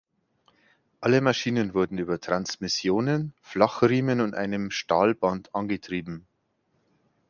Alle 0.99 1.21
Maschinen 1.21 1.75
wurden 1.75 1.99
über 1.99 2.19
Transmissionen, 2.19 3.35
Flachriemen 3.39 4.19
und 4.21 4.33
einem 4.33 4.71
Stahlband 4.71 5.53
angetrieben. 5.53 6.25